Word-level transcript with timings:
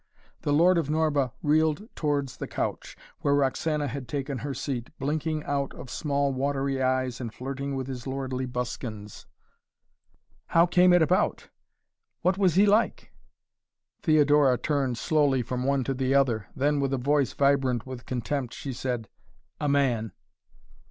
The 0.41 0.51
Lord 0.51 0.79
of 0.79 0.87
Norba 0.89 1.31
reeled 1.43 1.87
towards 1.95 2.37
the 2.37 2.47
couch, 2.47 2.97
where 3.19 3.35
Roxana 3.35 3.87
had 3.87 4.07
taken 4.07 4.39
her 4.39 4.51
seat, 4.51 4.89
blinking 4.97 5.43
out 5.43 5.75
of 5.75 5.91
small 5.91 6.33
watery 6.33 6.81
eyes 6.81 7.21
and 7.21 7.31
flirting 7.31 7.75
with 7.75 7.85
his 7.85 8.07
lordly 8.07 8.47
buskins. 8.47 9.27
"How 10.47 10.65
came 10.65 10.91
it 10.91 11.03
about?" 11.03 11.49
"What 12.23 12.35
was 12.39 12.55
he 12.55 12.65
like?" 12.65 13.13
Theodora 14.01 14.57
turned 14.57 14.97
slowly 14.97 15.43
from 15.43 15.61
the 15.61 15.67
one 15.67 15.83
to 15.83 15.93
the 15.93 16.15
other. 16.15 16.47
Then 16.55 16.79
with 16.79 16.93
a 16.95 16.97
voice 16.97 17.33
vibrant 17.33 17.85
with 17.85 18.07
contempt 18.07 18.55
she 18.55 18.73
said: 18.73 19.07
"A 19.59 19.69
man!" 19.69 20.13